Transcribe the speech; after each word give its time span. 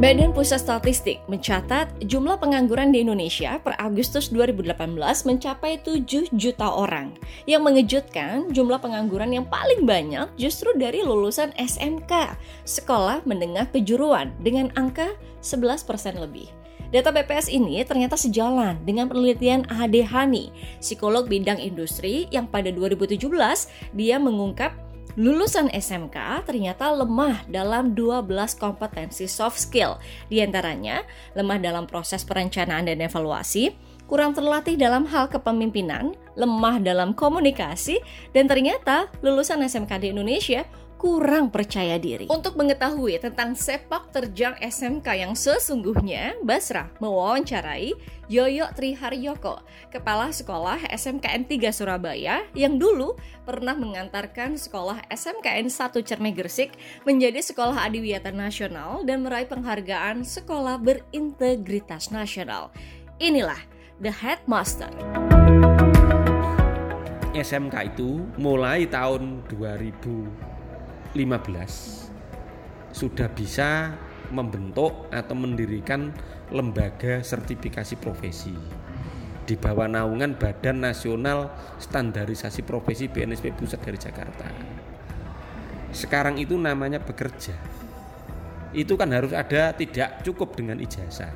Badan 0.00 0.32
Pusat 0.32 0.64
Statistik 0.64 1.20
mencatat 1.28 2.08
jumlah 2.08 2.40
pengangguran 2.40 2.88
di 2.88 3.04
Indonesia 3.04 3.60
per 3.60 3.76
Agustus 3.76 4.32
2018 4.32 4.72
mencapai 5.28 5.76
7 5.76 6.32
juta 6.40 6.72
orang. 6.72 7.12
Yang 7.44 7.62
mengejutkan, 7.68 8.48
jumlah 8.48 8.80
pengangguran 8.80 9.28
yang 9.28 9.44
paling 9.44 9.84
banyak 9.84 10.24
justru 10.40 10.72
dari 10.72 11.04
lulusan 11.04 11.52
SMK, 11.60 12.32
sekolah 12.64 13.28
menengah 13.28 13.68
kejuruan, 13.68 14.32
dengan 14.40 14.72
angka 14.72 15.12
11% 15.44 15.84
lebih. 16.16 16.48
Data 16.88 17.12
BPS 17.12 17.52
ini 17.52 17.84
ternyata 17.84 18.16
sejalan 18.16 18.80
dengan 18.88 19.04
penelitian 19.04 19.68
AD 19.68 20.00
Hani, 20.08 20.48
psikolog 20.80 21.28
bidang 21.28 21.60
industri 21.60 22.24
yang 22.32 22.48
pada 22.48 22.72
2017 22.72 23.20
dia 23.92 24.16
mengungkap 24.16 24.89
Lulusan 25.20 25.68
SMK 25.68 26.48
ternyata 26.48 26.88
lemah 26.96 27.44
dalam 27.44 27.92
12 27.92 28.56
kompetensi 28.56 29.28
soft 29.28 29.60
skill. 29.60 30.00
Di 30.32 30.40
antaranya, 30.40 31.04
lemah 31.36 31.60
dalam 31.60 31.84
proses 31.84 32.24
perencanaan 32.24 32.88
dan 32.88 33.04
evaluasi, 33.04 33.76
kurang 34.08 34.32
terlatih 34.32 34.80
dalam 34.80 35.04
hal 35.04 35.28
kepemimpinan, 35.28 36.16
lemah 36.40 36.80
dalam 36.80 37.12
komunikasi, 37.12 38.00
dan 38.32 38.48
ternyata 38.48 39.12
lulusan 39.20 39.60
SMK 39.60 39.92
di 40.00 40.08
Indonesia 40.08 40.64
kurang 41.00 41.48
percaya 41.48 41.96
diri. 41.96 42.28
Untuk 42.28 42.60
mengetahui 42.60 43.16
tentang 43.24 43.56
sepak 43.56 44.12
terjang 44.12 44.52
SMK 44.60 45.08
yang 45.16 45.32
sesungguhnya, 45.32 46.36
Basra 46.44 46.92
mewawancarai 47.00 47.96
Yoyo 48.28 48.68
Triharyoko, 48.76 49.64
Kepala 49.88 50.28
Sekolah 50.28 50.76
SMKN 50.92 51.48
3 51.48 51.72
Surabaya 51.72 52.44
yang 52.52 52.76
dulu 52.76 53.16
pernah 53.48 53.72
mengantarkan 53.72 54.60
sekolah 54.60 55.00
SMKN 55.08 55.72
1 55.72 56.04
Cerme 56.04 56.36
Gresik 56.36 56.76
menjadi 57.08 57.40
sekolah 57.40 57.88
adiwiyata 57.88 58.28
nasional 58.28 59.00
dan 59.08 59.24
meraih 59.24 59.48
penghargaan 59.48 60.20
sekolah 60.20 60.76
berintegritas 60.76 62.12
nasional. 62.12 62.68
Inilah 63.16 63.58
The 64.04 64.12
Headmaster. 64.12 64.92
SMK 67.32 67.96
itu 67.96 68.20
mulai 68.36 68.84
tahun 68.84 69.48
2000 69.48 70.49
15 71.14 72.94
sudah 72.94 73.26
bisa 73.34 73.98
membentuk 74.30 75.10
atau 75.10 75.34
mendirikan 75.34 76.14
lembaga 76.54 77.22
sertifikasi 77.22 77.98
profesi 77.98 78.54
di 79.50 79.58
bawah 79.58 79.90
naungan 79.90 80.38
Badan 80.38 80.86
Nasional 80.86 81.50
Standarisasi 81.82 82.62
Profesi 82.62 83.10
BNSP 83.10 83.50
Pusat 83.58 83.80
dari 83.82 83.98
Jakarta. 83.98 84.46
Sekarang 85.90 86.38
itu 86.38 86.54
namanya 86.54 87.02
bekerja. 87.02 87.58
Itu 88.70 88.94
kan 88.94 89.10
harus 89.10 89.34
ada 89.34 89.74
tidak 89.74 90.22
cukup 90.22 90.54
dengan 90.54 90.78
ijazah. 90.78 91.34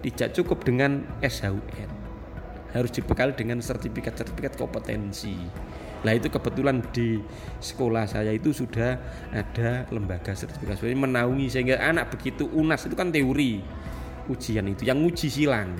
Tidak 0.00 0.32
cukup 0.32 0.64
dengan 0.64 1.04
SHUN. 1.20 1.90
Harus 2.72 2.88
dibekali 2.96 3.36
dengan 3.36 3.60
sertifikat-sertifikat 3.60 4.56
kompetensi 4.56 5.36
Nah 6.00 6.12
itu 6.16 6.32
kebetulan 6.32 6.80
di 6.92 7.20
sekolah 7.60 8.08
saya 8.08 8.32
itu 8.32 8.56
sudah 8.56 8.96
ada 9.30 9.84
lembaga 9.92 10.32
sertifikasi 10.32 10.96
menaungi 10.96 11.46
sehingga 11.52 11.76
anak 11.76 12.16
begitu 12.16 12.48
unas 12.56 12.88
itu 12.88 12.96
kan 12.96 13.12
teori 13.12 13.60
ujian 14.30 14.64
itu 14.70 14.86
yang 14.86 15.02
uji 15.02 15.26
silang 15.26 15.74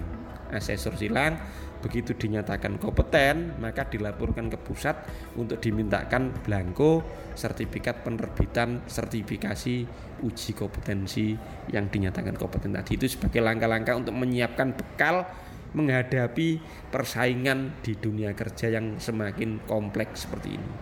asesor 0.51 0.99
silang 0.99 1.39
begitu 1.81 2.13
dinyatakan 2.13 2.77
kompeten 2.77 3.57
maka 3.57 3.89
dilaporkan 3.89 4.53
ke 4.53 4.59
pusat 4.61 5.01
untuk 5.41 5.65
dimintakan 5.65 6.29
blanko 6.45 7.01
sertifikat 7.33 8.05
penerbitan 8.05 8.85
sertifikasi 8.85 9.89
uji 10.21 10.51
kompetensi 10.53 11.33
yang 11.73 11.89
dinyatakan 11.89 12.37
kompeten 12.37 12.77
tadi. 12.77 13.01
Itu 13.01 13.09
sebagai 13.09 13.41
langkah-langkah 13.41 13.97
untuk 13.97 14.13
menyiapkan 14.13 14.77
bekal 14.77 15.25
menghadapi 15.71 16.59
persaingan 16.91 17.79
di 17.83 17.95
dunia 17.95 18.35
kerja 18.35 18.71
yang 18.71 18.99
semakin 18.99 19.63
kompleks 19.67 20.27
seperti 20.27 20.59
ini. 20.59 20.73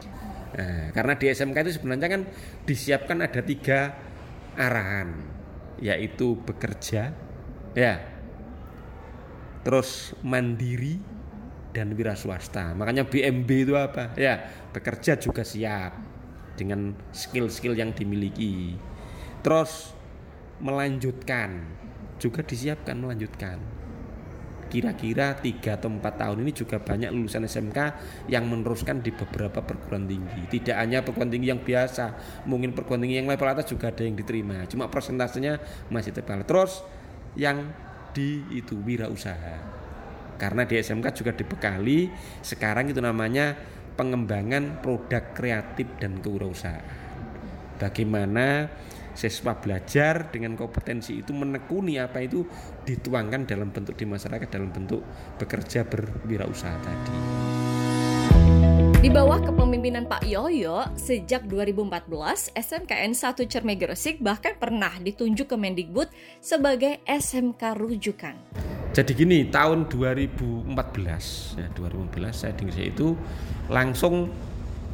Nah, 0.48 0.90
karena 0.96 1.14
di 1.14 1.28
SMK 1.28 1.56
itu 1.68 1.72
sebenarnya 1.76 2.08
kan 2.08 2.22
disiapkan 2.64 3.18
ada 3.20 3.40
tiga 3.44 3.94
arahan, 4.56 5.12
yaitu 5.78 6.40
bekerja, 6.40 7.12
ya, 7.76 7.94
terus 9.62 10.16
mandiri 10.24 10.98
dan 11.76 11.92
wira 11.92 12.16
swasta. 12.16 12.72
Makanya 12.72 13.04
BMB 13.06 13.50
itu 13.68 13.74
apa? 13.76 14.16
Ya, 14.16 14.48
bekerja 14.72 15.20
juga 15.20 15.44
siap 15.44 15.94
dengan 16.56 16.96
skill-skill 17.12 17.76
yang 17.76 17.92
dimiliki. 17.94 18.74
Terus 19.44 19.94
melanjutkan 20.58 21.62
juga 22.18 22.42
disiapkan 22.42 22.98
melanjutkan 22.98 23.62
kira-kira 24.68 25.34
tiga 25.40 25.80
atau 25.80 25.88
empat 25.88 26.20
tahun 26.20 26.44
ini 26.44 26.52
juga 26.52 26.78
banyak 26.78 27.10
lulusan 27.10 27.48
SMK 27.48 27.78
yang 28.28 28.46
meneruskan 28.46 29.00
di 29.00 29.10
beberapa 29.10 29.64
perguruan 29.64 30.04
tinggi. 30.04 30.44
Tidak 30.60 30.76
hanya 30.76 31.02
perguruan 31.02 31.32
tinggi 31.32 31.48
yang 31.50 31.64
biasa, 31.64 32.14
mungkin 32.46 32.76
perguruan 32.76 33.02
tinggi 33.02 33.16
yang 33.18 33.28
level 33.28 33.48
atas 33.48 33.66
juga 33.66 33.90
ada 33.90 34.04
yang 34.04 34.14
diterima. 34.14 34.68
Cuma 34.68 34.86
persentasenya 34.92 35.58
masih 35.88 36.12
tebal. 36.12 36.44
Terus 36.44 36.84
yang 37.34 37.72
di 38.12 38.44
itu 38.54 38.78
wirausaha. 38.78 39.56
Karena 40.38 40.62
di 40.62 40.78
SMK 40.78 41.06
juga 41.18 41.34
dibekali 41.34 42.08
sekarang 42.46 42.94
itu 42.94 43.02
namanya 43.02 43.58
pengembangan 43.98 44.78
produk 44.78 45.34
kreatif 45.34 45.90
dan 45.98 46.22
kewirausahaan. 46.22 47.10
Bagaimana 47.82 48.70
siswa 49.18 49.58
belajar 49.58 50.30
dengan 50.30 50.54
kompetensi 50.54 51.18
itu 51.18 51.34
menekuni 51.34 51.98
apa 51.98 52.22
itu 52.22 52.46
dituangkan 52.86 53.50
dalam 53.50 53.74
bentuk 53.74 53.98
di 53.98 54.06
masyarakat 54.06 54.46
dalam 54.46 54.70
bentuk 54.70 55.02
bekerja 55.42 55.82
berwirausaha 55.82 56.78
tadi. 56.78 57.14
Di 58.98 59.06
bawah 59.14 59.38
kepemimpinan 59.38 60.10
Pak 60.10 60.26
Yoyo, 60.26 60.90
sejak 60.98 61.46
2014, 61.46 62.50
SMKN 62.50 63.14
1 63.14 63.46
Cerme 63.46 63.78
Gresik 63.78 64.18
bahkan 64.18 64.58
pernah 64.58 64.90
ditunjuk 64.98 65.54
ke 65.54 65.56
Mendikbud 65.58 66.10
sebagai 66.42 66.98
SMK 67.06 67.78
rujukan. 67.78 68.34
Jadi 68.90 69.14
gini, 69.14 69.46
tahun 69.54 69.86
2014, 69.86 70.66
ya 71.62 71.70
2014 71.78 72.34
saya 72.34 72.52
di 72.58 72.66
itu 72.90 73.14
langsung 73.70 74.34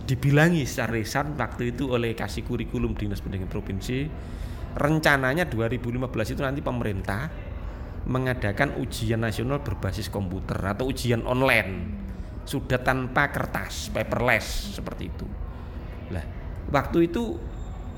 dibilangi 0.04 0.68
secara 0.68 1.00
lisan 1.00 1.32
waktu 1.34 1.72
itu 1.72 1.88
oleh 1.88 2.12
kasih 2.12 2.44
kurikulum 2.44 2.92
dinas 2.92 3.24
pendidikan 3.24 3.48
provinsi 3.48 4.08
rencananya 4.74 5.48
2015 5.48 6.34
itu 6.34 6.42
nanti 6.42 6.60
pemerintah 6.60 7.30
mengadakan 8.04 8.76
ujian 8.84 9.22
nasional 9.22 9.64
berbasis 9.64 10.12
komputer 10.12 10.60
atau 10.60 10.92
ujian 10.92 11.24
online. 11.24 12.04
Sudah 12.44 12.76
tanpa 12.84 13.32
kertas 13.32 13.88
paperless 13.88 14.76
seperti 14.76 15.08
itu. 15.08 15.24
Lah 16.12 16.24
waktu 16.68 17.08
itu 17.08 17.40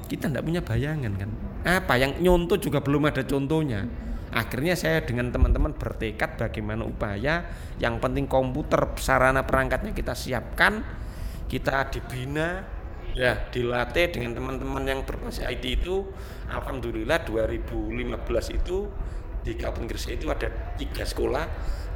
kita 0.06 0.31
tidak 0.31 0.47
punya 0.47 0.62
bayangan 0.62 1.12
kan? 1.19 1.31
Apa 1.67 1.99
yang 1.99 2.23
nyontoh 2.23 2.55
juga 2.62 2.78
belum 2.78 3.11
ada 3.11 3.27
contohnya. 3.27 3.83
Akhirnya 4.31 4.78
saya 4.78 5.03
dengan 5.03 5.34
teman-teman 5.34 5.75
bertekad 5.75 6.38
bagaimana 6.38 6.87
upaya 6.87 7.43
yang 7.83 7.99
penting 7.99 8.31
komputer 8.31 8.94
sarana 9.00 9.43
perangkatnya 9.43 9.91
kita 9.91 10.15
siapkan 10.15 10.84
kita 11.47 11.91
dibina 11.91 12.67
ya. 13.15 13.49
dilatih 13.49 14.12
dengan 14.12 14.37
teman-teman 14.37 14.83
yang 14.84 15.01
berbasis 15.07 15.47
IT 15.47 15.65
itu. 15.83 16.07
Alhamdulillah 16.51 17.27
2015 17.27 18.59
itu 18.59 18.87
di 19.47 19.55
Kabupaten 19.55 19.87
Gresik 19.87 20.19
itu 20.19 20.27
ada 20.27 20.51
tiga 20.75 21.06
sekolah 21.06 21.47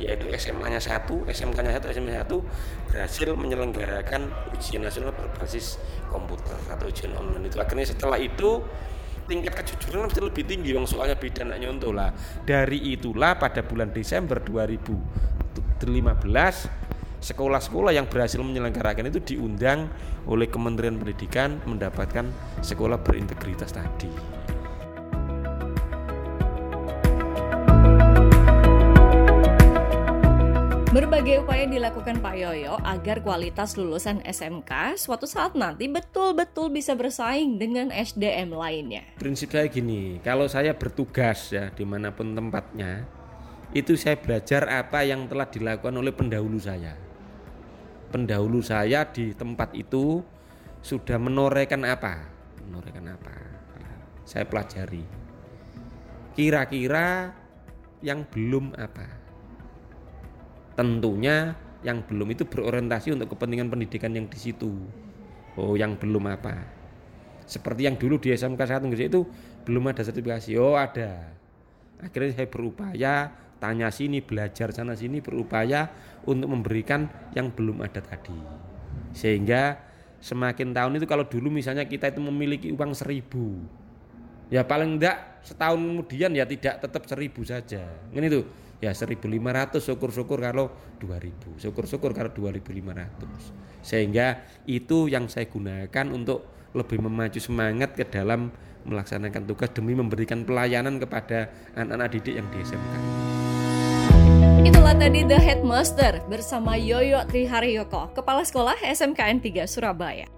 yaitu 0.00 0.33
SMA-nya 0.33 0.81
satu, 0.81 1.28
SMK-nya 1.28 1.77
satu, 1.77 1.93
SMA 1.93 2.16
satu 2.25 2.41
berhasil 2.89 3.37
menyelenggarakan 3.37 4.33
ujian 4.56 4.81
nasional 4.81 5.12
berbasis 5.12 5.77
komputer 6.09 6.56
atau 6.72 6.89
ujian 6.89 7.12
online 7.21 7.53
itu. 7.53 7.60
Akhirnya 7.60 7.84
setelah 7.84 8.16
itu 8.16 8.65
tingkat 9.28 9.60
kejujuran 9.60 10.09
mesti 10.09 10.25
lebih 10.25 10.49
tinggi 10.49 10.72
wong 10.72 10.89
soalnya 10.89 11.21
beda 11.21 11.45
nak 11.45 11.60
nyontoh 11.60 11.92
lah. 11.92 12.16
Dari 12.42 12.97
itulah 12.97 13.36
pada 13.36 13.60
bulan 13.60 13.92
Desember 13.92 14.41
2015 14.41 15.84
sekolah-sekolah 17.21 17.93
yang 17.93 18.09
berhasil 18.09 18.41
menyelenggarakan 18.41 19.13
itu 19.13 19.21
diundang 19.37 19.93
oleh 20.25 20.49
Kementerian 20.49 20.97
Pendidikan 20.97 21.61
mendapatkan 21.69 22.27
sekolah 22.65 22.97
berintegritas 23.01 23.77
tadi. 23.77 24.09
Berbagai 30.91 31.47
upaya 31.47 31.71
dilakukan 31.71 32.19
Pak 32.19 32.34
Yoyo 32.34 32.75
agar 32.83 33.22
kualitas 33.22 33.78
lulusan 33.78 34.27
SMK 34.27 34.99
suatu 34.99 35.22
saat 35.22 35.55
nanti 35.55 35.87
betul-betul 35.87 36.67
bisa 36.75 36.99
bersaing 36.99 37.63
dengan 37.63 37.95
SDM 37.95 38.51
lainnya. 38.51 39.07
Prinsip 39.15 39.55
saya 39.55 39.71
gini, 39.71 40.19
kalau 40.27 40.51
saya 40.51 40.75
bertugas 40.75 41.55
ya 41.55 41.71
di 41.71 41.87
mana 41.87 42.11
pun 42.11 42.34
tempatnya, 42.34 43.07
itu 43.71 43.95
saya 43.95 44.19
belajar 44.19 44.67
apa 44.67 45.07
yang 45.07 45.31
telah 45.31 45.47
dilakukan 45.47 45.95
oleh 45.95 46.11
pendahulu 46.11 46.59
saya 46.59 47.09
pendahulu 48.10 48.59
saya 48.60 49.07
di 49.07 49.33
tempat 49.33 49.72
itu 49.78 50.21
sudah 50.83 51.16
menorehkan 51.16 51.86
apa? 51.86 52.27
Menorehkan 52.66 53.07
apa? 53.15 53.34
Saya 54.27 54.45
pelajari. 54.45 55.07
Kira-kira 56.34 57.30
yang 58.03 58.27
belum 58.27 58.74
apa? 58.74 59.07
Tentunya 60.74 61.54
yang 61.80 62.04
belum 62.04 62.28
itu 62.33 62.45
berorientasi 62.45 63.16
untuk 63.16 63.33
kepentingan 63.36 63.72
pendidikan 63.72 64.12
yang 64.12 64.28
di 64.28 64.39
situ. 64.39 64.71
Oh 65.57 65.74
yang 65.74 65.97
belum 65.97 66.30
apa? 66.30 66.54
Seperti 67.45 67.91
yang 67.91 67.98
dulu 67.98 68.22
di 68.22 68.30
SMK 68.30 68.60
1 68.62 68.91
Gresik 68.91 69.09
itu 69.10 69.27
belum 69.66 69.91
ada 69.91 70.07
sertifikasi. 70.07 70.54
Oh 70.60 70.78
ada. 70.78 71.34
Akhirnya 72.01 72.33
saya 72.33 72.48
berupaya 72.48 73.15
tanya 73.60 73.92
sini 73.92 74.24
belajar 74.24 74.72
sana 74.72 74.97
sini 74.97 75.21
berupaya 75.21 75.92
untuk 76.24 76.48
memberikan 76.48 77.07
yang 77.36 77.53
belum 77.53 77.84
ada 77.84 78.01
tadi. 78.01 78.34
Sehingga 79.12 79.77
semakin 80.18 80.72
tahun 80.72 80.97
itu 80.98 81.07
kalau 81.07 81.28
dulu 81.28 81.53
misalnya 81.53 81.84
kita 81.84 82.10
itu 82.10 82.21
memiliki 82.21 82.68
uang 82.72 82.92
seribu 82.92 83.57
ya 84.53 84.66
paling 84.66 84.98
enggak 84.98 85.41
setahun 85.41 85.80
kemudian 85.80 86.34
ya 86.34 86.45
tidak 86.45 86.83
tetap 86.83 87.07
seribu 87.07 87.47
saja. 87.47 87.84
Ini 88.10 88.27
tuh 88.27 88.45
ya 88.80 88.97
1500 88.97 89.77
syukur-syukur 89.77 90.41
kalau 90.41 90.72
2000 90.98 91.60
syukur-syukur 91.60 92.16
kalau 92.16 92.33
2500 92.33 93.84
sehingga 93.84 94.41
itu 94.65 95.09
yang 95.12 95.28
saya 95.28 95.48
gunakan 95.48 96.07
untuk 96.12 96.48
lebih 96.72 97.04
memacu 97.04 97.41
semangat 97.42 97.92
ke 97.92 98.09
dalam 98.09 98.48
melaksanakan 98.89 99.45
tugas 99.45 99.71
demi 99.77 99.92
memberikan 99.92 100.48
pelayanan 100.48 100.97
kepada 100.97 101.53
anak-anak 101.77 102.09
didik 102.16 102.34
yang 102.41 102.48
di 102.48 102.59
SMK. 102.65 102.95
Itulah 104.71 104.95
tadi 104.95 105.27
The 105.27 105.34
Headmaster 105.34 106.22
bersama 106.31 106.78
Yoyo 106.78 107.27
Triharyoko, 107.27 108.15
Kepala 108.15 108.47
Sekolah 108.47 108.78
SMKN 108.78 109.43
3 109.43 109.67
Surabaya. 109.67 110.31